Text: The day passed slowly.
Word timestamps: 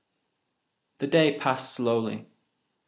The 0.97 1.05
day 1.05 1.37
passed 1.37 1.75
slowly. 1.75 2.25